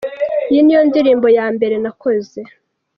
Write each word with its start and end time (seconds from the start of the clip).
Iyi 0.49 0.61
ni 0.63 0.73
yo 0.75 0.81
ndirimbo 0.89 1.27
ya 1.37 1.45
mbere 1.55 1.75
nakoze. 1.83 2.39